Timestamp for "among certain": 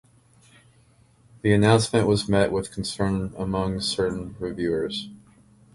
3.37-4.35